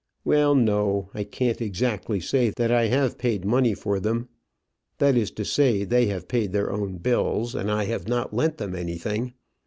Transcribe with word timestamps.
"Well, 0.25 0.55
no; 0.55 1.11
I 1.13 1.23
can't 1.23 1.61
exactly 1.61 2.19
say 2.19 2.49
that 2.55 2.71
I 2.71 2.87
have 2.87 3.19
paid 3.19 3.45
money 3.45 3.75
for 3.75 3.99
them. 3.99 4.29
That 4.97 5.15
is 5.15 5.29
to 5.33 5.45
say, 5.45 5.83
they 5.83 6.07
have 6.07 6.27
paid 6.27 6.53
their 6.53 6.71
own 6.71 6.97
bills, 6.97 7.53
and 7.53 7.69
I 7.69 7.83
have 7.85 8.07
not 8.07 8.33
lent 8.33 8.57
them 8.57 8.73
anything. 8.75 9.35